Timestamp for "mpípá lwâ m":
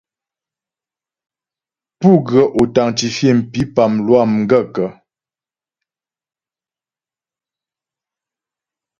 3.39-4.33